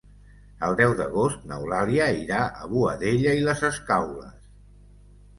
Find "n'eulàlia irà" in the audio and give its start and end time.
1.51-2.39